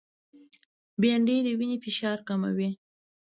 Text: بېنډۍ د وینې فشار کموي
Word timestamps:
بېنډۍ 1.01 1.37
د 1.43 1.47
وینې 1.59 1.77
فشار 1.83 2.17
کموي 2.27 2.69